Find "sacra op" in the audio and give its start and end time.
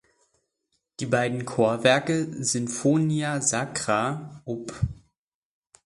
3.39-4.73